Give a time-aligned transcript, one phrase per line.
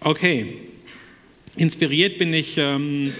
[0.00, 0.58] Okay,
[1.56, 3.12] inspiriert bin ich ähm,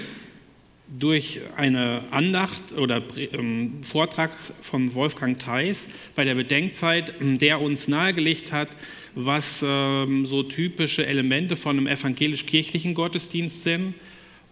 [0.87, 4.31] durch eine Andacht oder ähm, Vortrag
[4.63, 8.77] von Wolfgang Theis bei der Bedenkzeit, der uns nahegelegt hat,
[9.17, 13.95] was ähm, so typische Elemente von einem evangelisch-kirchlichen Gottesdienst sind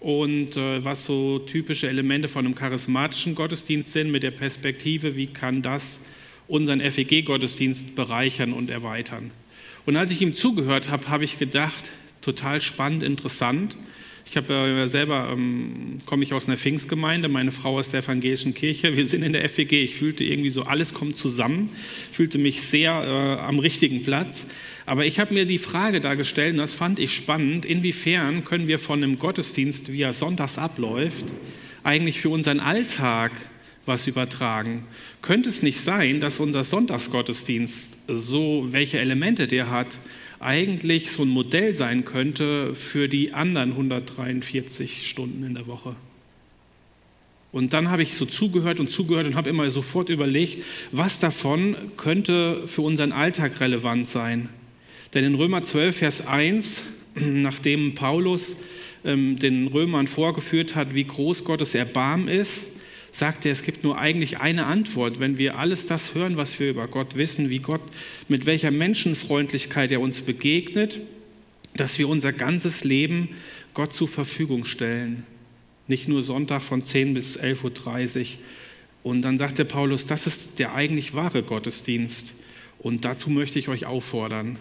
[0.01, 5.29] und äh, was so typische Elemente von einem charismatischen Gottesdienst sind mit der Perspektive, wie
[5.29, 6.01] kann das
[6.49, 9.31] unseren FEG-Gottesdienst bereichern und erweitern.
[9.85, 11.93] Und als ich ihm zugehört habe, habe ich gedacht,
[12.27, 13.77] total spannend, interessant.
[14.29, 18.53] Ich habe äh, selber, ähm, komme ich aus einer Pfingstgemeinde, meine Frau aus der evangelischen
[18.53, 21.71] Kirche, wir sind in der FEG, ich fühlte irgendwie so, alles kommt zusammen,
[22.11, 24.49] fühlte mich sehr äh, am richtigen Platz.
[24.85, 28.67] Aber ich habe mir die Frage da gestellt, und das fand ich spannend, inwiefern können
[28.67, 31.27] wir von einem Gottesdienst, wie er sonntags abläuft,
[31.85, 33.31] eigentlich für unseren Alltag
[33.85, 34.85] was übertragen.
[35.23, 40.01] Könnte es nicht sein, dass unser Sonntagsgottesdienst, so welche Elemente der hat,
[40.47, 45.97] eigentlich so ein Modell sein könnte für die anderen 143 Stunden in der Woche.
[47.51, 50.63] Und dann habe ich so zugehört und zugehört und habe immer sofort überlegt,
[50.93, 54.49] was davon könnte für unseren Alltag relevant sein.
[55.15, 56.85] Denn in Römer 12, Vers 1,
[57.17, 58.57] nachdem Paulus
[59.05, 62.73] ähm, den Römern vorgeführt hat, wie groß Gottes Erbarmen ist,
[63.19, 65.21] sagt er, es gibt nur eigentlich eine Antwort.
[65.21, 67.81] Wenn wir alles das hören, was wir über Gott wissen, wie Gott,
[68.29, 71.01] mit welcher Menschenfreundlichkeit er uns begegnet,
[71.75, 73.31] dass wir unser ganzes Leben
[73.73, 75.25] Gott zur Verfügung stellen.
[75.89, 78.27] Nicht nur Sonntag von 10 bis 11.30 Uhr.
[79.03, 82.35] Und dann sagt der Paulus, das ist der eigentlich wahre Gottesdienst.
[82.79, 84.59] Und dazu möchte ich euch auffordern,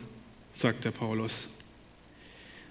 [0.53, 1.47] sagt der Paulus.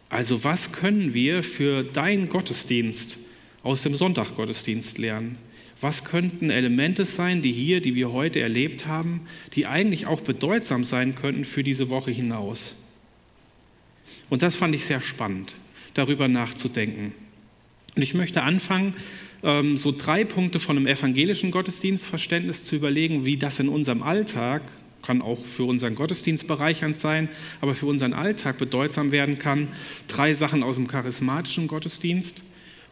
[0.08, 3.18] Also was können wir für deinen Gottesdienst
[3.62, 5.36] aus dem Sonntaggottesdienst lernen?
[5.84, 9.20] Was könnten Elemente sein, die hier, die wir heute erlebt haben,
[9.52, 12.74] die eigentlich auch bedeutsam sein könnten für diese Woche hinaus?
[14.30, 15.56] Und das fand ich sehr spannend,
[15.92, 17.12] darüber nachzudenken.
[17.94, 18.94] Und ich möchte anfangen,
[19.42, 24.62] ähm, so drei Punkte von einem evangelischen Gottesdienstverständnis zu überlegen, wie das in unserem Alltag,
[25.02, 27.28] kann auch für unseren Gottesdienst bereichernd sein,
[27.60, 29.68] aber für unseren Alltag bedeutsam werden kann.
[30.08, 32.42] Drei Sachen aus dem charismatischen Gottesdienst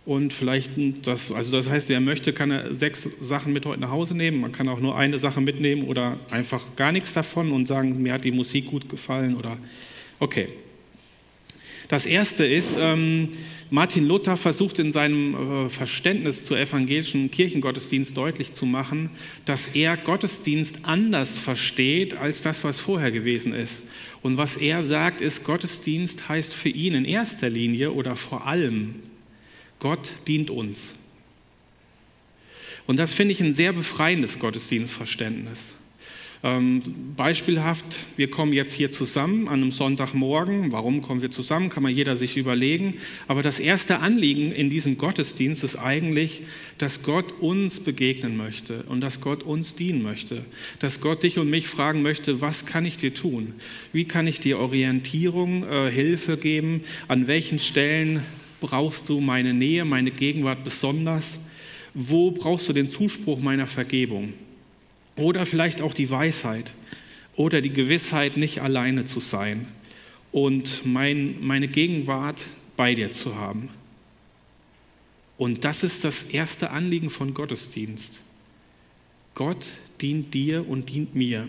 [0.04, 0.72] und vielleicht,
[1.06, 4.40] das, also das heißt, wer möchte, kann er sechs Sachen mit heute nach Hause nehmen.
[4.40, 8.14] Man kann auch nur eine Sache mitnehmen oder einfach gar nichts davon und sagen, mir
[8.14, 9.58] hat die Musik gut gefallen oder
[10.18, 10.48] okay.
[11.86, 13.28] Das erste ist, ähm,
[13.70, 19.10] Martin Luther versucht in seinem äh, Verständnis zur evangelischen Kirchengottesdienst deutlich zu machen,
[19.44, 23.84] dass er Gottesdienst anders versteht als das, was vorher gewesen ist.
[24.20, 28.96] Und was er sagt, ist, Gottesdienst heißt für ihn in erster Linie oder vor allem
[29.82, 30.94] Gott dient uns.
[32.86, 35.72] Und das finde ich ein sehr befreiendes Gottesdienstverständnis.
[36.44, 36.82] Ähm,
[37.16, 40.70] beispielhaft, wir kommen jetzt hier zusammen an einem Sonntagmorgen.
[40.70, 42.94] Warum kommen wir zusammen, kann man jeder sich überlegen.
[43.26, 46.42] Aber das erste Anliegen in diesem Gottesdienst ist eigentlich,
[46.78, 50.44] dass Gott uns begegnen möchte und dass Gott uns dienen möchte.
[50.78, 53.54] Dass Gott dich und mich fragen möchte, was kann ich dir tun?
[53.92, 56.82] Wie kann ich dir Orientierung, äh, Hilfe geben?
[57.08, 58.22] An welchen Stellen
[58.62, 61.40] brauchst du meine Nähe, meine Gegenwart besonders?
[61.94, 64.34] Wo brauchst du den Zuspruch meiner Vergebung?
[65.16, 66.72] Oder vielleicht auch die Weisheit
[67.34, 69.66] oder die Gewissheit, nicht alleine zu sein
[70.30, 72.46] und mein, meine Gegenwart
[72.76, 73.68] bei dir zu haben.
[75.36, 78.20] Und das ist das erste Anliegen von Gottesdienst.
[79.34, 79.66] Gott
[80.00, 81.48] dient dir und dient mir.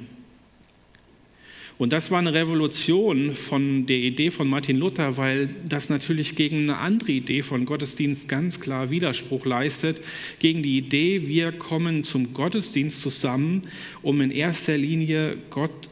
[1.84, 6.60] Und das war eine Revolution von der Idee von Martin Luther, weil das natürlich gegen
[6.60, 10.00] eine andere Idee von Gottesdienst ganz klar Widerspruch leistet,
[10.40, 13.64] gegen die Idee, wir kommen zum Gottesdienst zusammen,
[14.02, 15.90] um in erster Linie Gott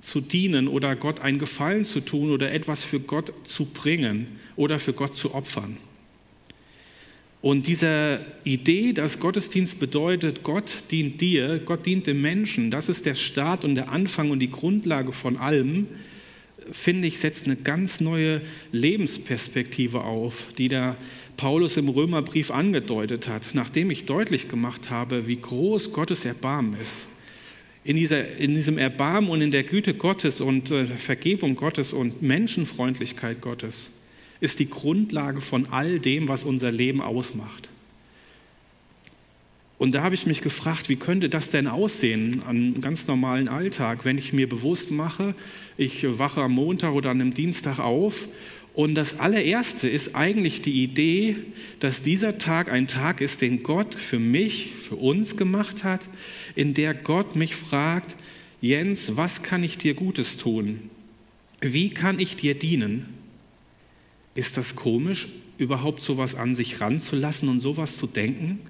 [0.00, 4.80] zu dienen oder Gott einen Gefallen zu tun oder etwas für Gott zu bringen oder
[4.80, 5.76] für Gott zu opfern.
[7.46, 13.06] Und diese Idee, dass Gottesdienst bedeutet, Gott dient dir, Gott dient dem Menschen, das ist
[13.06, 15.86] der Start und der Anfang und die Grundlage von allem,
[16.72, 18.40] finde ich, setzt eine ganz neue
[18.72, 20.96] Lebensperspektive auf, die der
[21.36, 27.06] Paulus im Römerbrief angedeutet hat, nachdem ich deutlich gemacht habe, wie groß Gottes Erbarmen ist.
[27.84, 32.22] In, dieser, in diesem Erbarmen und in der Güte Gottes und äh, Vergebung Gottes und
[32.22, 33.92] Menschenfreundlichkeit Gottes
[34.40, 37.70] ist die Grundlage von all dem, was unser Leben ausmacht.
[39.78, 44.06] Und da habe ich mich gefragt, wie könnte das denn aussehen an ganz normalen Alltag,
[44.06, 45.34] wenn ich mir bewusst mache,
[45.76, 48.26] ich wache am Montag oder an einem Dienstag auf
[48.76, 51.36] und das allererste ist eigentlich die Idee,
[51.80, 56.06] dass dieser Tag ein Tag ist, den Gott für mich, für uns gemacht hat,
[56.54, 58.16] in der Gott mich fragt,
[58.60, 60.90] Jens, was kann ich dir Gutes tun?
[61.62, 63.15] Wie kann ich dir dienen?
[64.36, 65.28] Ist das komisch,
[65.58, 68.60] überhaupt sowas an sich ranzulassen und sowas zu denken?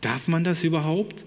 [0.00, 1.24] Darf man das überhaupt?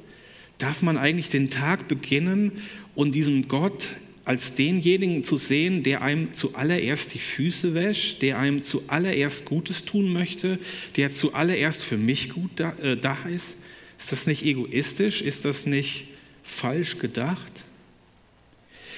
[0.57, 2.51] Darf man eigentlich den Tag beginnen
[2.93, 3.87] und diesen Gott
[4.25, 10.11] als denjenigen zu sehen, der einem zuallererst die Füße wäscht, der einem zuallererst Gutes tun
[10.11, 10.59] möchte,
[10.97, 13.57] der zuallererst für mich gut da, äh, da ist?
[13.97, 15.21] Ist das nicht egoistisch?
[15.21, 16.07] Ist das nicht
[16.43, 17.65] falsch gedacht?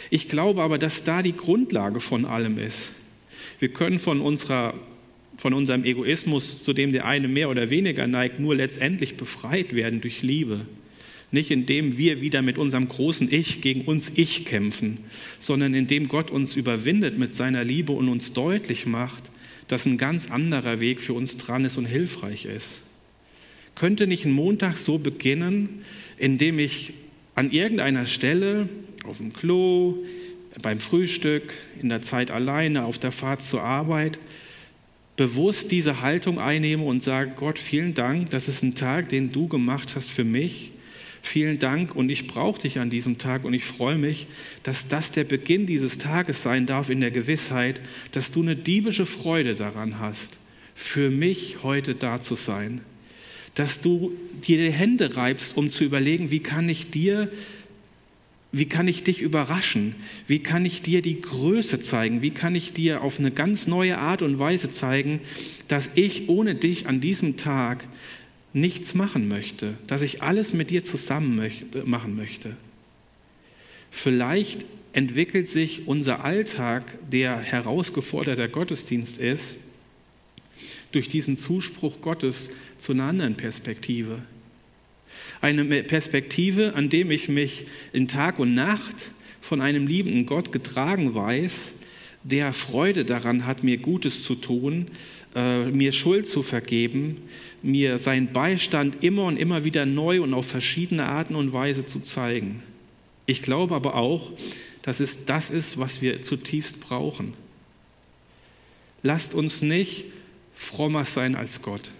[0.09, 2.91] Ich glaube aber, dass da die Grundlage von allem ist.
[3.59, 4.73] Wir können von, unserer,
[5.37, 10.01] von unserem Egoismus, zu dem der eine mehr oder weniger neigt, nur letztendlich befreit werden
[10.01, 10.65] durch Liebe.
[11.31, 14.99] Nicht indem wir wieder mit unserem großen Ich gegen uns Ich kämpfen,
[15.39, 19.29] sondern indem Gott uns überwindet mit seiner Liebe und uns deutlich macht,
[19.67, 22.81] dass ein ganz anderer Weg für uns dran ist und hilfreich ist.
[23.75, 25.81] Könnte nicht ein Montag so beginnen,
[26.17, 26.93] indem ich
[27.35, 28.69] an irgendeiner Stelle,
[29.03, 30.03] auf dem Klo,
[30.61, 34.19] beim Frühstück, in der Zeit alleine, auf der Fahrt zur Arbeit,
[35.15, 39.47] bewusst diese Haltung einnehme und sage, Gott, vielen Dank, das ist ein Tag, den du
[39.47, 40.73] gemacht hast für mich
[41.27, 44.27] Vielen Dank und ich brauche dich an diesem Tag und ich freue mich,
[44.63, 47.81] dass das der Beginn dieses Tages sein darf in der Gewissheit,
[48.13, 50.37] dass du eine diebische Freude daran hast,
[50.73, 52.79] für mich heute da zu sein.
[53.55, 54.13] Dass du
[54.47, 57.29] dir die Hände reibst, um zu überlegen, wie kann ich dir
[58.51, 59.95] wie kann ich dich überraschen?
[60.25, 62.21] Wie kann ich dir die Größe zeigen?
[62.21, 65.19] Wie kann ich dir auf eine ganz neue Art und Weise zeigen,
[65.67, 67.87] dass ich ohne dich an diesem Tag
[68.53, 72.55] nichts machen möchte, dass ich alles mit dir zusammen möchte, machen möchte.
[73.91, 79.57] Vielleicht entwickelt sich unser Alltag, der herausgeforderter Gottesdienst ist,
[80.91, 84.19] durch diesen Zuspruch Gottes zu einer anderen Perspektive.
[85.41, 89.11] Eine Perspektive, an dem ich mich in Tag und Nacht
[89.41, 91.73] von einem liebenden Gott getragen weiß,
[92.23, 94.87] der Freude daran hat, mir Gutes zu tun,
[95.35, 97.21] äh, mir Schuld zu vergeben,
[97.61, 101.99] mir seinen Beistand immer und immer wieder neu und auf verschiedene Arten und Weise zu
[102.01, 102.63] zeigen.
[103.25, 104.33] Ich glaube aber auch,
[104.81, 107.33] dass es das ist, was wir zutiefst brauchen.
[109.03, 110.05] Lasst uns nicht
[110.55, 111.91] frommer sein als Gott.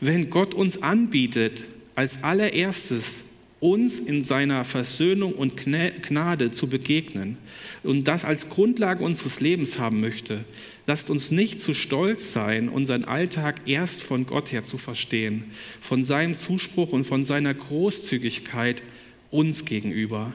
[0.00, 1.64] Wenn Gott uns anbietet,
[1.96, 3.24] als allererstes
[3.58, 7.38] uns in seiner Versöhnung und Gnade zu begegnen
[7.82, 10.44] und das als Grundlage unseres Lebens haben möchte,
[10.86, 15.44] lasst uns nicht zu stolz sein, unseren Alltag erst von Gott her zu verstehen,
[15.80, 18.82] von seinem Zuspruch und von seiner Großzügigkeit
[19.30, 20.34] uns gegenüber.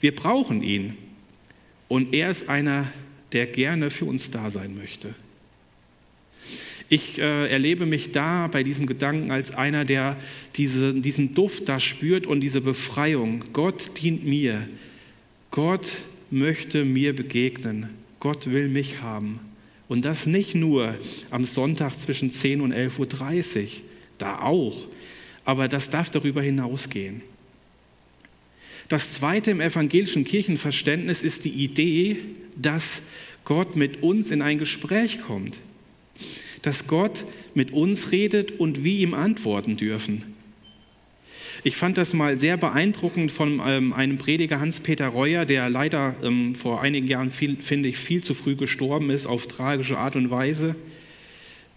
[0.00, 0.96] Wir brauchen ihn
[1.88, 2.90] und er ist einer,
[3.32, 5.14] der gerne für uns da sein möchte.
[6.92, 10.16] Ich äh, erlebe mich da bei diesem Gedanken als einer, der
[10.56, 13.44] diese, diesen Duft da spürt und diese Befreiung.
[13.52, 14.68] Gott dient mir.
[15.52, 15.98] Gott
[16.32, 17.90] möchte mir begegnen.
[18.18, 19.38] Gott will mich haben.
[19.86, 20.96] Und das nicht nur
[21.30, 23.68] am Sonntag zwischen 10 und 11.30 Uhr,
[24.18, 24.88] da auch,
[25.44, 27.22] aber das darf darüber hinausgehen.
[28.88, 32.16] Das zweite im evangelischen Kirchenverständnis ist die Idee,
[32.56, 33.00] dass
[33.44, 35.60] Gott mit uns in ein Gespräch kommt
[36.62, 37.24] dass Gott
[37.54, 40.34] mit uns redet und wir ihm antworten dürfen.
[41.62, 46.54] Ich fand das mal sehr beeindruckend von ähm, einem Prediger Hans-Peter Reuer, der leider ähm,
[46.54, 50.30] vor einigen Jahren, viel, finde ich, viel zu früh gestorben ist, auf tragische Art und
[50.30, 50.74] Weise.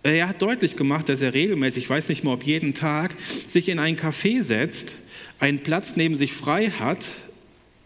[0.04, 3.70] Er hat deutlich gemacht, dass er regelmäßig, ich weiß nicht mehr ob jeden Tag, sich
[3.70, 4.96] in ein Café setzt,
[5.40, 7.12] einen Platz neben sich frei hat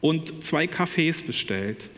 [0.02, 1.90] und zwei Kaffees bestellt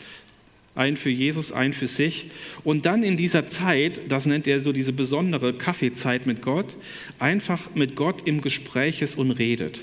[0.76, 2.28] ein für Jesus, ein für sich.
[2.64, 6.78] Und dann in dieser Zeit, das nennt er so diese besondere Kaffeezeit mit Gott,
[7.20, 9.82] einfach mit Gott im Gespräch ist und redet.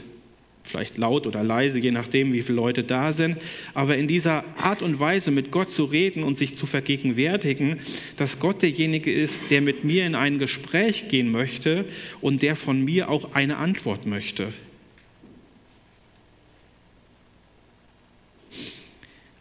[0.66, 3.36] Vielleicht laut oder leise, je nachdem, wie viele Leute da sind.
[3.72, 7.78] Aber in dieser Art und Weise mit Gott zu reden und sich zu vergegenwärtigen,
[8.16, 11.84] dass Gott derjenige ist, der mit mir in ein Gespräch gehen möchte
[12.20, 14.48] und der von mir auch eine Antwort möchte.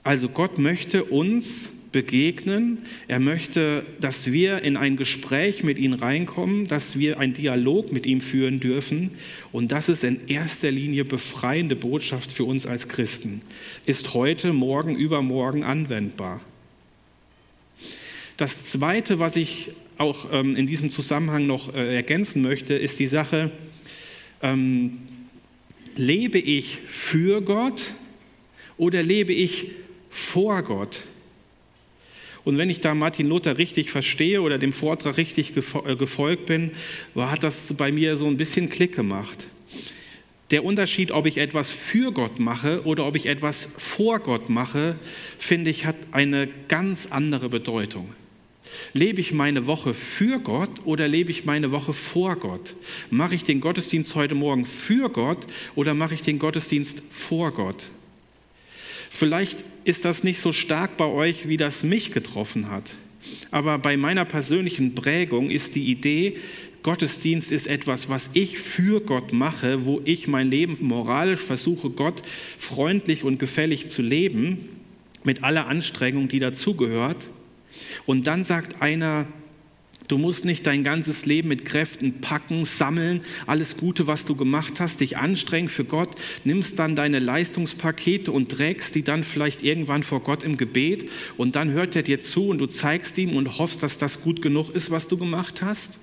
[0.06, 2.78] Also Gott möchte uns begegnen.
[3.08, 8.06] Er möchte, dass wir in ein Gespräch mit ihm reinkommen, dass wir einen Dialog mit
[8.06, 9.10] ihm führen dürfen.
[9.52, 13.42] Und das ist in erster Linie befreiende Botschaft für uns als Christen.
[13.88, 16.40] Ist heute, morgen, übermorgen anwendbar.
[18.38, 23.08] Das Zweite, was ich auch ähm, in diesem Zusammenhang noch äh, ergänzen möchte, ist die
[23.08, 23.50] Sache,
[24.44, 25.00] ähm,
[25.96, 27.94] lebe ich für Gott
[28.78, 29.72] oder lebe ich
[30.16, 31.02] vor Gott.
[32.46, 36.72] Und wenn ich da Martin Luther richtig verstehe oder dem Vortrag richtig äh, gefolgt bin,
[37.16, 39.48] hat das bei mir so ein bisschen Klick gemacht.
[40.52, 44.96] Der Unterschied, ob ich etwas für Gott mache oder ob ich etwas vor Gott mache,
[45.40, 48.08] finde ich, hat eine ganz andere Bedeutung.
[48.94, 52.76] Lebe ich meine Woche für Gott oder lebe ich meine Woche vor Gott?
[53.10, 55.46] Mache ich den Gottesdienst heute Morgen für Gott
[55.76, 57.90] oder mache ich den Gottesdienst vor Gott?
[59.16, 62.96] Vielleicht ist das nicht so stark bei euch, wie das mich getroffen hat.
[63.50, 66.36] Aber bei meiner persönlichen Prägung ist die Idee,
[66.84, 72.24] Gottesdienst ist etwas, was ich für Gott mache, wo ich mein Leben moralisch versuche, Gott
[72.60, 74.68] freundlich und gefällig zu leben,
[75.24, 77.30] mit aller Anstrengung, die dazugehört.
[78.06, 79.28] Und dann sagt einer,
[80.08, 84.80] Du musst nicht dein ganzes Leben mit Kräften packen, sammeln, alles Gute, was du gemacht
[84.80, 86.10] hast, dich anstrengen für Gott,
[86.44, 91.56] nimmst dann deine Leistungspakete und trägst die dann vielleicht irgendwann vor Gott im Gebet und
[91.56, 94.70] dann hört er dir zu und du zeigst ihm und hoffst, dass das gut genug
[94.70, 95.98] ist, was du gemacht hast?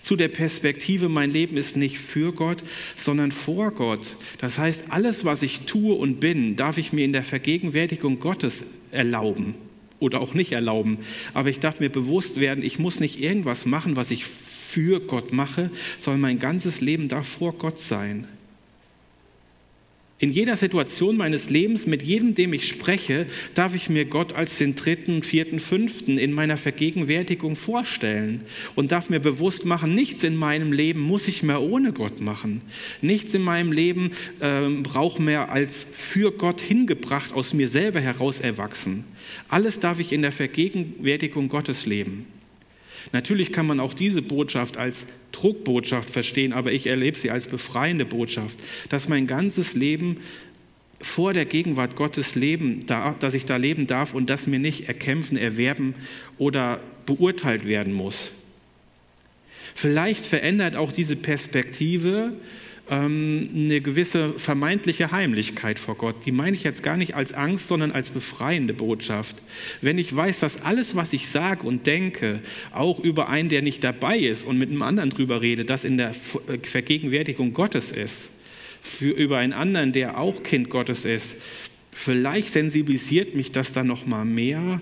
[0.00, 2.62] Zu der Perspektive, mein Leben ist nicht für Gott,
[2.94, 4.14] sondern vor Gott.
[4.38, 8.64] Das heißt, alles, was ich tue und bin, darf ich mir in der Vergegenwärtigung Gottes
[8.92, 9.54] erlauben
[10.00, 10.98] oder auch nicht erlauben.
[11.34, 15.32] Aber ich darf mir bewusst werden, ich muss nicht irgendwas machen, was ich für Gott
[15.32, 18.26] mache, sondern mein ganzes Leben darf vor Gott sein.
[20.20, 24.58] In jeder Situation meines Lebens, mit jedem, dem ich spreche, darf ich mir Gott als
[24.58, 28.42] den dritten, vierten, fünften in meiner Vergegenwärtigung vorstellen
[28.74, 32.62] und darf mir bewusst machen, nichts in meinem Leben muss ich mehr ohne Gott machen.
[33.00, 34.10] Nichts in meinem Leben
[34.40, 39.04] äh, braucht mehr als für Gott hingebracht, aus mir selber heraus erwachsen.
[39.48, 42.26] Alles darf ich in der Vergegenwärtigung Gottes leben.
[43.12, 48.04] Natürlich kann man auch diese Botschaft als Druckbotschaft verstehen, aber ich erlebe sie als befreiende
[48.04, 50.18] Botschaft, dass mein ganzes Leben
[51.00, 55.36] vor der Gegenwart Gottes leben, dass ich da leben darf und dass mir nicht erkämpfen,
[55.36, 55.94] erwerben
[56.38, 58.32] oder beurteilt werden muss.
[59.74, 62.32] Vielleicht verändert auch diese Perspektive
[62.90, 66.26] ähm, eine gewisse vermeintliche Heimlichkeit vor Gott.
[66.26, 69.36] Die meine ich jetzt gar nicht als Angst, sondern als befreiende Botschaft.
[69.80, 72.40] Wenn ich weiß, dass alles, was ich sage und denke,
[72.72, 75.96] auch über einen, der nicht dabei ist und mit einem anderen drüber rede, das in
[75.96, 78.30] der äh, Vergegenwärtigung Gottes ist,
[78.80, 81.36] für über einen anderen, der auch Kind Gottes ist,
[81.92, 84.80] vielleicht sensibilisiert mich das dann noch mal mehr,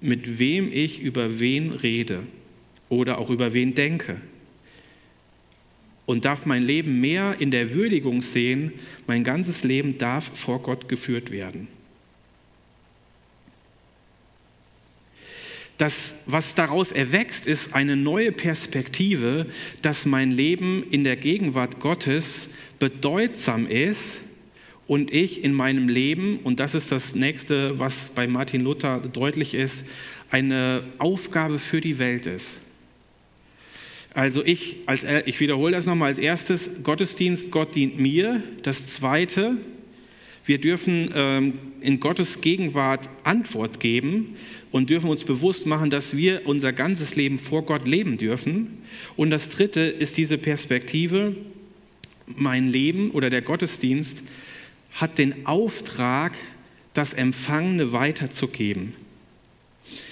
[0.00, 2.20] mit wem ich über wen rede
[2.88, 4.20] oder auch über wen denke
[6.12, 8.72] und darf mein Leben mehr in der Würdigung sehen,
[9.06, 11.68] mein ganzes Leben darf vor Gott geführt werden.
[15.78, 19.46] Das, was daraus erwächst, ist eine neue Perspektive,
[19.80, 24.20] dass mein Leben in der Gegenwart Gottes bedeutsam ist
[24.86, 29.54] und ich in meinem Leben, und das ist das nächste, was bei Martin Luther deutlich
[29.54, 29.86] ist,
[30.30, 32.58] eine Aufgabe für die Welt ist.
[34.14, 38.42] Also ich, als, ich wiederhole das nochmal als erstes, Gottesdienst, Gott dient mir.
[38.62, 39.56] Das Zweite,
[40.44, 44.36] wir dürfen ähm, in Gottes Gegenwart Antwort geben
[44.70, 48.78] und dürfen uns bewusst machen, dass wir unser ganzes Leben vor Gott leben dürfen.
[49.16, 51.34] Und das Dritte ist diese Perspektive,
[52.26, 54.22] mein Leben oder der Gottesdienst
[54.92, 56.36] hat den Auftrag,
[56.92, 58.92] das Empfangene weiterzugeben,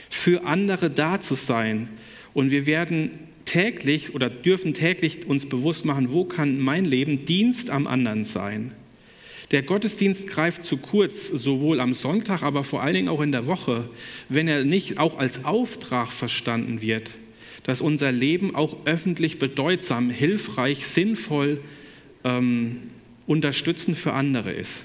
[0.08, 1.90] für andere da zu sein.
[2.32, 3.10] Und wir werden
[3.50, 8.72] täglich oder dürfen täglich uns bewusst machen, wo kann mein Leben Dienst am anderen sein.
[9.50, 13.46] Der Gottesdienst greift zu kurz, sowohl am Sonntag, aber vor allen Dingen auch in der
[13.46, 13.90] Woche,
[14.28, 17.10] wenn er nicht auch als Auftrag verstanden wird,
[17.64, 21.60] dass unser Leben auch öffentlich bedeutsam, hilfreich, sinnvoll,
[22.22, 22.82] ähm,
[23.26, 24.84] unterstützend für andere ist.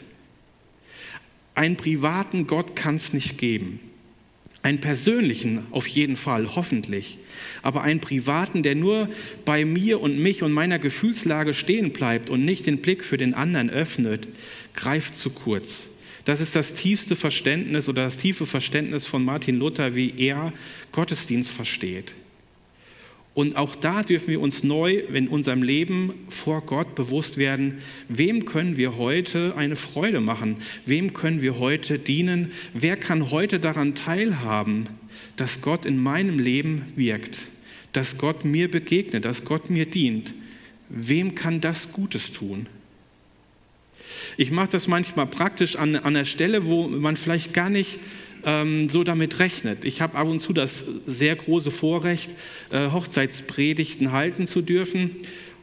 [1.54, 3.80] Einen privaten Gott kann es nicht geben.
[4.66, 7.20] Einen persönlichen auf jeden Fall, hoffentlich.
[7.62, 9.10] Aber einen privaten, der nur
[9.46, 13.36] bei mir und mich und meiner Gefühlslage stehen bleibt und nicht den Blick für den
[13.36, 14.28] anderen öffnet,
[14.74, 15.92] greift zu kurz.
[16.24, 20.52] Das ist das tiefste Verständnis oder das tiefe Verständnis von Martin Luther, wie er
[20.92, 22.16] Gottesdienst versteht.
[23.36, 28.46] Und auch da dürfen wir uns neu in unserem Leben vor Gott bewusst werden, wem
[28.46, 30.56] können wir heute eine Freude machen?
[30.86, 32.54] Wem können wir heute dienen?
[32.74, 34.88] Wer kann heute daran teilhaben,
[35.36, 37.50] dass Gott in meinem Leben wirkt,
[37.92, 40.34] dass Gott mir begegnet, dass Gott mir dient?
[40.88, 42.68] Wem kann das Gutes tun?
[44.38, 48.00] Ich mache das manchmal praktisch an, an der Stelle, wo man vielleicht gar nicht
[48.46, 49.84] ähm, so damit rechnet.
[49.84, 52.32] Ich habe ab und zu das sehr große Vorrecht,
[52.72, 55.12] äh, Hochzeitspredigten halten zu dürfen.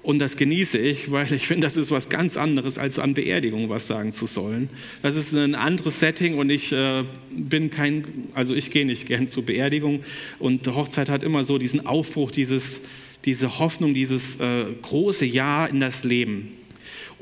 [0.03, 3.69] Und das genieße ich, weil ich finde, das ist was ganz anderes, als an Beerdigungen
[3.69, 4.69] was sagen zu sollen.
[5.03, 9.29] Das ist ein anderes Setting und ich äh, bin kein, also ich gehe nicht gern
[9.29, 10.01] zur Beerdigung.
[10.39, 12.81] Und Hochzeit hat immer so diesen Aufbruch, dieses,
[13.25, 16.59] diese Hoffnung, dieses äh, große Ja in das Leben.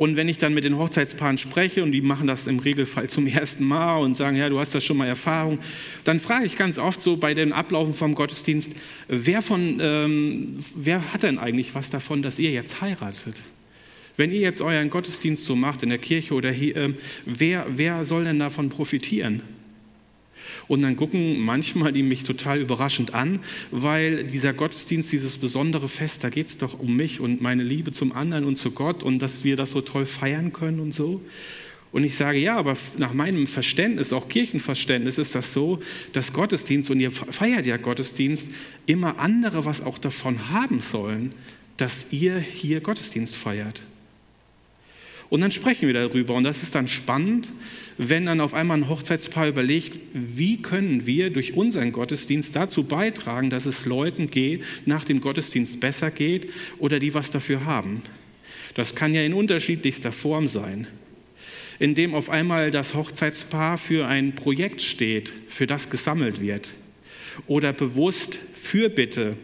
[0.00, 3.26] Und wenn ich dann mit den Hochzeitspaaren spreche und die machen das im Regelfall zum
[3.26, 5.58] ersten Mal und sagen, ja, du hast das schon mal Erfahrung,
[6.04, 8.72] dann frage ich ganz oft so bei den Ablaufen vom Gottesdienst,
[9.08, 13.42] wer, von, ähm, wer hat denn eigentlich was davon, dass ihr jetzt heiratet?
[14.16, 16.94] Wenn ihr jetzt euren Gottesdienst so macht in der Kirche oder hier, äh,
[17.26, 19.42] wer, wer soll denn davon profitieren?
[20.68, 23.40] Und dann gucken manchmal die mich total überraschend an,
[23.70, 27.92] weil dieser Gottesdienst, dieses besondere Fest, da geht es doch um mich und meine Liebe
[27.92, 31.20] zum anderen und zu Gott und dass wir das so toll feiern können und so.
[31.92, 35.80] Und ich sage, ja, aber nach meinem Verständnis, auch Kirchenverständnis, ist das so,
[36.12, 38.46] dass Gottesdienst, und ihr feiert ja Gottesdienst,
[38.86, 41.30] immer andere was auch davon haben sollen,
[41.76, 43.82] dass ihr hier Gottesdienst feiert.
[45.30, 46.34] Und dann sprechen wir darüber.
[46.34, 47.50] Und das ist dann spannend,
[47.96, 53.48] wenn dann auf einmal ein Hochzeitspaar überlegt, wie können wir durch unseren Gottesdienst dazu beitragen,
[53.48, 58.02] dass es Leuten geht, nach dem Gottesdienst besser geht oder die was dafür haben.
[58.74, 60.88] Das kann ja in unterschiedlichster Form sein.
[61.78, 66.72] Indem auf einmal das Hochzeitspaar für ein Projekt steht, für das gesammelt wird.
[67.46, 69.36] Oder bewusst Fürbitte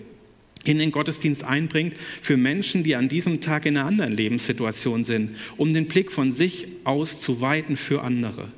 [0.69, 5.37] in den Gottesdienst einbringt für Menschen, die an diesem Tag in einer anderen Lebenssituation sind,
[5.57, 8.49] um den Blick von sich aus zu weiten für andere.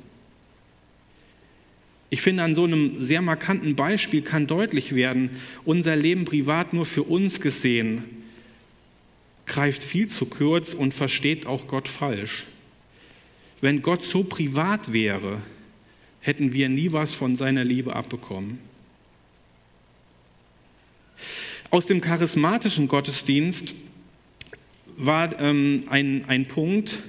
[2.09, 5.29] Ich finde, an so einem sehr markanten Beispiel kann deutlich werden,
[5.63, 8.03] unser Leben privat nur für uns gesehen
[9.49, 12.45] greift viel zu kurz und versteht auch Gott falsch.
[13.59, 15.41] Wenn Gott so privat wäre,
[16.21, 18.59] hätten wir nie was von seiner Liebe abbekommen.
[21.71, 23.75] Aus dem charismatischen Gottesdienst
[24.97, 26.99] war ähm, ein, ein Punkt,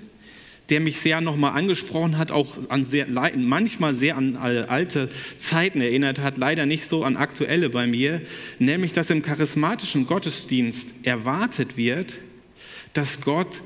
[0.68, 6.20] der mich sehr nochmal angesprochen hat, auch an sehr, manchmal sehr an alte Zeiten erinnert
[6.20, 8.20] hat, leider nicht so an aktuelle bei mir,
[8.58, 12.18] nämlich dass im charismatischen Gottesdienst erwartet wird,
[12.92, 13.62] dass Gott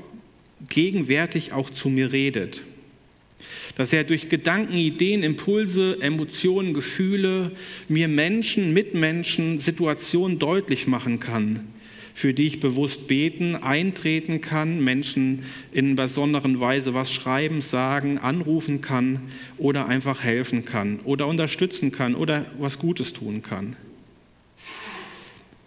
[0.69, 2.63] gegenwärtig auch zu mir redet
[3.77, 7.51] dass er durch Gedanken, Ideen, Impulse, Emotionen, Gefühle
[7.87, 11.65] mir Menschen, Mitmenschen, Situationen deutlich machen kann,
[12.13, 18.81] für die ich bewusst beten, eintreten kann, Menschen in besonderen Weise was schreiben, sagen, anrufen
[18.81, 19.21] kann
[19.57, 23.75] oder einfach helfen kann oder unterstützen kann oder was Gutes tun kann.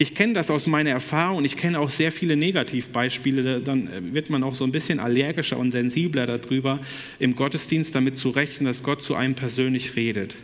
[0.01, 3.61] Ich kenne das aus meiner Erfahrung und ich kenne auch sehr viele Negativbeispiele.
[3.61, 6.79] Dann äh, wird man auch so ein bisschen allergischer und sensibler darüber,
[7.19, 10.37] im Gottesdienst damit zu rechnen, dass Gott zu einem persönlich redet.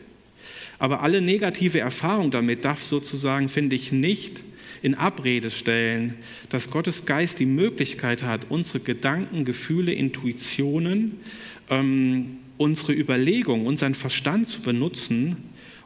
[0.80, 4.42] Aber alle negative Erfahrung damit darf sozusagen, finde ich, nicht
[4.82, 6.14] in Abrede stellen,
[6.48, 11.12] dass Gottes Geist die Möglichkeit hat, unsere Gedanken, Gefühle, Intuitionen,
[11.70, 15.36] ähm, unsere Überlegungen, unseren Verstand zu benutzen,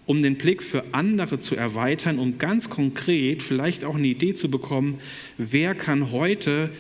[0.08, 4.50] um den Blick für andere zu erweitern, um ganz konkret vielleicht auch eine Idee zu
[4.50, 5.00] bekommen,
[5.36, 6.70] wer kann heute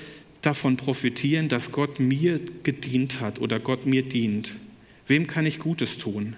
[0.40, 4.54] davon profitieren, dass Gott mir gedient hat oder Gott mir dient.
[5.06, 6.36] Wem kann ich Gutes tun?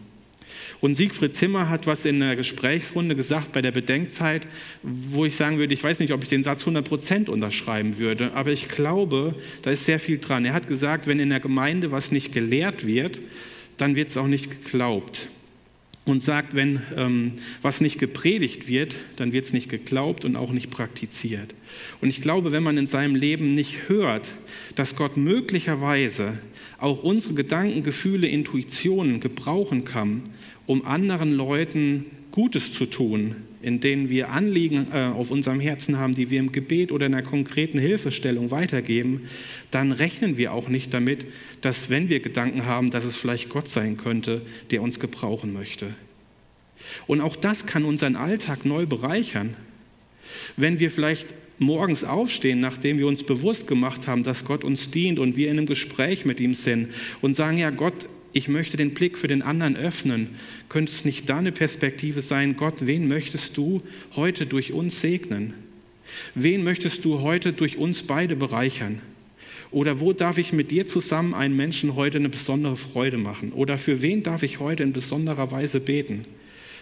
[0.80, 4.48] Und Siegfried Zimmer hat was in der Gesprächsrunde gesagt bei der Bedenkzeit,
[4.82, 8.32] wo ich sagen würde, ich weiß nicht, ob ich den Satz 100 Prozent unterschreiben würde,
[8.32, 10.44] aber ich glaube, da ist sehr viel dran.
[10.44, 13.20] Er hat gesagt, wenn in der Gemeinde was nicht gelehrt wird,
[13.76, 15.28] dann wird es auch nicht geglaubt
[16.06, 17.32] und sagt, wenn ähm,
[17.62, 21.54] was nicht gepredigt wird, dann wird es nicht geglaubt und auch nicht praktiziert.
[22.00, 24.32] Und ich glaube, wenn man in seinem Leben nicht hört,
[24.74, 26.38] dass Gott möglicherweise
[26.78, 30.22] auch unsere Gedanken, Gefühle, Intuitionen gebrauchen kann,
[30.66, 36.14] um anderen Leuten Gutes zu tun, in denen wir Anliegen äh, auf unserem Herzen haben,
[36.14, 39.28] die wir im Gebet oder in einer konkreten Hilfestellung weitergeben,
[39.70, 41.26] dann rechnen wir auch nicht damit,
[41.60, 45.94] dass wenn wir Gedanken haben, dass es vielleicht Gott sein könnte, der uns gebrauchen möchte.
[47.06, 49.54] Und auch das kann unseren Alltag neu bereichern.
[50.56, 55.18] Wenn wir vielleicht morgens aufstehen, nachdem wir uns bewusst gemacht haben, dass Gott uns dient
[55.18, 56.88] und wir in einem Gespräch mit ihm sind
[57.20, 60.30] und sagen, ja Gott, ich möchte den Blick für den anderen öffnen.
[60.68, 63.82] Könnte es nicht da eine Perspektive sein, Gott, wen möchtest du
[64.16, 65.54] heute durch uns segnen?
[66.34, 69.00] Wen möchtest du heute durch uns beide bereichern?
[69.70, 73.52] Oder wo darf ich mit dir zusammen einen Menschen heute eine besondere Freude machen?
[73.52, 76.24] Oder für wen darf ich heute in besonderer Weise beten?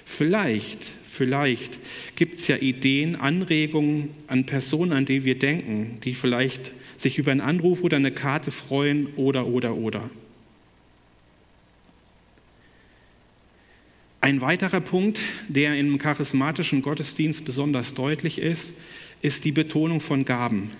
[0.07, 1.79] Vielleicht, vielleicht
[2.17, 7.31] gibt es ja Ideen, Anregungen an Personen, an die wir denken, die vielleicht sich über
[7.31, 10.09] einen Anruf oder eine Karte freuen oder, oder, oder.
[14.21, 18.75] Ein weiterer Punkt, der im charismatischen Gottesdienst besonders deutlich ist,
[19.23, 20.71] ist die Betonung von Gaben.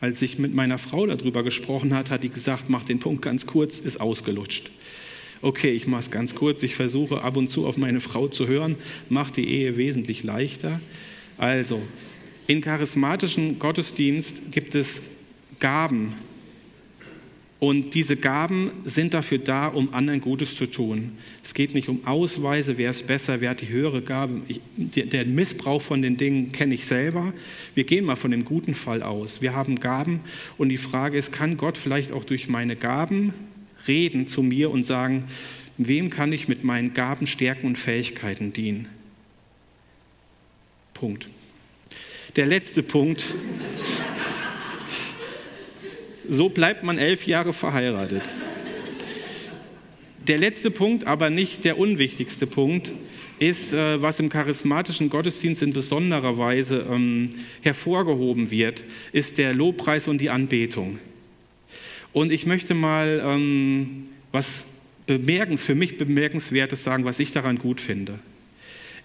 [0.00, 3.44] Als ich mit meiner Frau darüber gesprochen hat, hat die gesagt, mach den Punkt ganz
[3.44, 4.70] kurz, ist ausgelutscht.
[5.42, 6.62] Okay, ich mache es ganz kurz.
[6.62, 8.76] Ich versuche ab und zu auf meine Frau zu hören,
[9.10, 10.80] macht die Ehe wesentlich leichter.
[11.36, 11.82] Also,
[12.46, 15.02] in charismatischen Gottesdienst gibt es
[15.60, 16.14] Gaben,
[17.60, 21.18] Und diese Gaben sind dafür da, um anderen Gutes zu tun.
[21.42, 24.42] Es geht nicht um Ausweise, wer ist besser, wer hat die höhere Gabe.
[24.46, 27.32] Ich, der Missbrauch von den Dingen kenne ich selber.
[27.74, 29.42] Wir gehen mal von dem guten Fall aus.
[29.42, 30.20] Wir haben Gaben
[30.56, 33.34] und die Frage ist, kann Gott vielleicht auch durch meine Gaben
[33.88, 35.24] reden zu mir und sagen,
[35.78, 38.88] wem kann ich mit meinen Gaben, Stärken und Fähigkeiten dienen?
[40.94, 41.28] Punkt.
[42.36, 43.34] Der letzte Punkt.
[46.28, 48.22] So bleibt man elf Jahre verheiratet.
[50.26, 52.92] Der letzte Punkt, aber nicht der unwichtigste Punkt,
[53.38, 57.30] ist, äh, was im charismatischen Gottesdienst in besonderer Weise ähm,
[57.62, 60.98] hervorgehoben wird, ist der Lobpreis und die Anbetung.
[62.12, 64.66] Und ich möchte mal ähm, was
[65.06, 68.18] bemerkens, für mich bemerkenswertes sagen, was ich daran gut finde.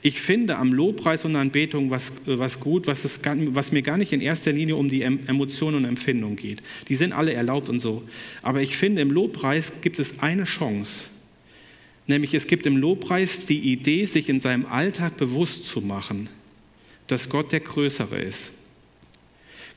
[0.06, 4.12] Ich finde am Lobpreis und Anbetung was, was gut, was, es, was mir gar nicht
[4.12, 6.62] in erster Linie um die Emotionen und Empfindungen geht.
[6.90, 8.04] Die sind alle erlaubt und so.
[8.42, 11.08] Aber ich finde, im Lobpreis gibt es eine Chance.
[12.06, 16.28] Nämlich es gibt im Lobpreis die Idee, sich in seinem Alltag bewusst zu machen,
[17.08, 18.52] dass Gott der Größere ist.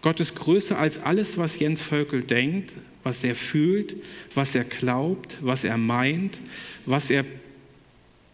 [0.02, 2.72] Gott ist größer als alles, was Jens Völkel denkt,
[3.04, 3.94] was er fühlt,
[4.34, 6.40] was er glaubt, was er meint,
[6.84, 7.24] was er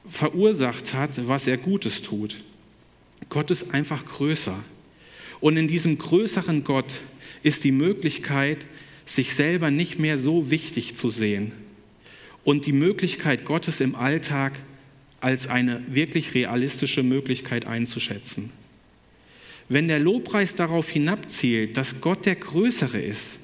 [0.08, 2.38] verursacht hat, was er Gutes tut.
[3.28, 4.62] Gott ist einfach größer.
[5.40, 7.00] Und in diesem größeren Gott
[7.42, 8.66] ist die Möglichkeit,
[9.04, 11.52] sich selber nicht mehr so wichtig zu sehen
[12.44, 14.58] und die Möglichkeit Gottes im Alltag
[15.20, 18.50] als eine wirklich realistische Möglichkeit einzuschätzen.
[19.68, 23.38] Wenn der Lobpreis darauf hinabzielt, dass Gott der Größere ist,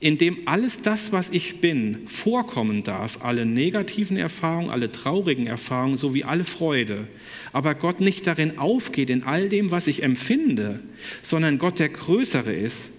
[0.00, 5.96] in dem alles das, was ich bin, vorkommen darf, alle negativen Erfahrungen, alle traurigen Erfahrungen
[5.96, 7.08] sowie alle Freude,
[7.52, 10.80] aber Gott nicht darin aufgeht, in all dem, was ich empfinde,
[11.22, 12.90] sondern Gott der Größere ist,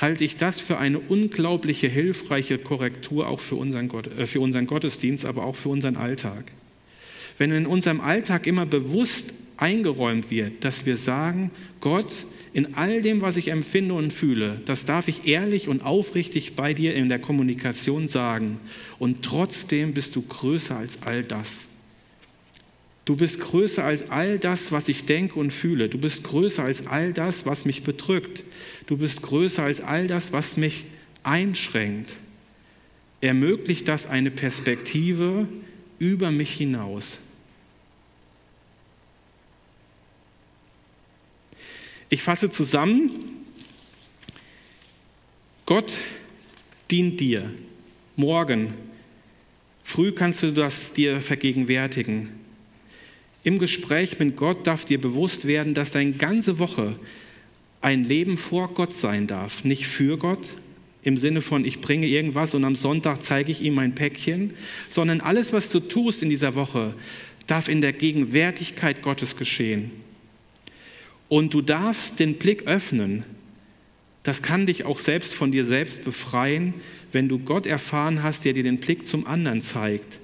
[0.00, 4.66] halte ich das für eine unglaubliche, hilfreiche Korrektur auch für unseren, Gott, äh, für unseren
[4.66, 6.52] Gottesdienst, aber auch für unseren Alltag.
[7.38, 13.20] Wenn in unserem Alltag immer bewusst eingeräumt wird, dass wir sagen, Gott, in all dem,
[13.20, 17.18] was ich empfinde und fühle, das darf ich ehrlich und aufrichtig bei dir in der
[17.18, 18.60] Kommunikation sagen.
[18.98, 21.68] Und trotzdem bist du größer als all das.
[23.04, 25.88] Du bist größer als all das, was ich denke und fühle.
[25.88, 28.44] Du bist größer als all das, was mich bedrückt.
[28.86, 30.86] Du bist größer als all das, was mich
[31.22, 32.16] einschränkt.
[33.20, 35.48] Ermöglicht das eine Perspektive
[35.98, 37.18] über mich hinaus.
[42.14, 43.10] Ich fasse zusammen,
[45.66, 45.98] Gott
[46.88, 47.50] dient dir.
[48.14, 48.72] Morgen,
[49.82, 52.28] früh kannst du das dir vergegenwärtigen.
[53.42, 56.96] Im Gespräch mit Gott darf dir bewusst werden, dass deine ganze Woche
[57.80, 60.54] ein Leben vor Gott sein darf, nicht für Gott,
[61.02, 64.52] im Sinne von, ich bringe irgendwas und am Sonntag zeige ich ihm mein Päckchen,
[64.88, 66.94] sondern alles, was du tust in dieser Woche,
[67.48, 70.03] darf in der Gegenwärtigkeit Gottes geschehen.
[71.28, 73.24] Und du darfst den Blick öffnen.
[74.22, 76.74] Das kann dich auch selbst von dir selbst befreien,
[77.12, 80.18] wenn du Gott erfahren hast, der dir den Blick zum anderen zeigt,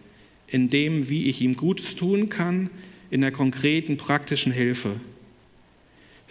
[0.47, 2.71] in dem, wie ich ihm Gutes tun kann,
[3.11, 4.97] in der konkreten, praktischen Hilfe.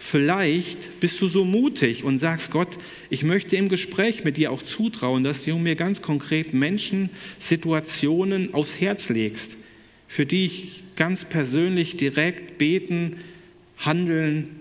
[0.02, 2.78] Vielleicht bist du so mutig und sagst, Gott,
[3.10, 8.54] ich möchte im Gespräch mit dir auch zutrauen, dass du mir ganz konkret Menschen, Situationen
[8.54, 9.58] aufs Herz legst,
[10.08, 13.18] für die ich ganz persönlich direkt beten,
[13.78, 14.59] handeln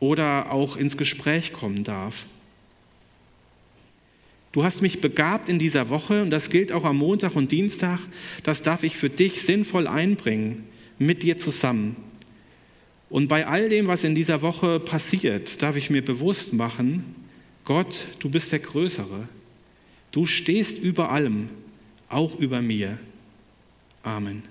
[0.00, 2.26] oder auch ins Gespräch kommen darf.
[4.52, 8.00] Du hast mich begabt in dieser Woche und das gilt auch am Montag und Dienstag.
[8.42, 10.64] Das darf ich für dich sinnvoll einbringen,
[10.98, 11.94] mit dir zusammen.
[13.08, 17.14] Und bei all dem, was in dieser Woche passiert, darf ich mir bewusst machen,
[17.64, 19.28] Gott, du bist der Größere.
[20.10, 21.50] Du stehst über allem,
[22.08, 22.98] auch über mir.
[24.02, 24.42] Amen.